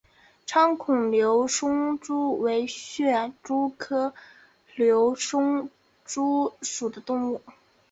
[0.47, 4.15] 穿孔瘤胸蛛为皿蛛科
[4.75, 5.69] 瘤胸
[6.05, 7.41] 蛛属的动物。